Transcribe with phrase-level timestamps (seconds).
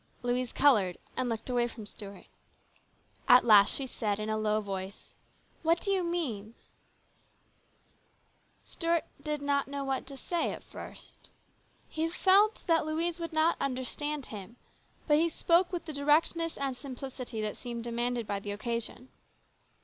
[0.23, 2.25] Louise coloured and looked away from Stuart.
[3.27, 5.13] At last she said in a low voice,"
[5.61, 6.55] What do you mean?"
[8.65, 9.07] 128 HIS BROTHER'S KEEPER.
[9.21, 11.29] Stuart did not know what to say at first.
[11.87, 14.55] He felt that Louise would not understand him,
[15.05, 19.09] but he spoke with the directness and simplicity that seemed demanded by the occasion.